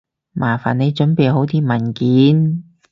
[0.31, 2.63] 麻煩你準備好啲文件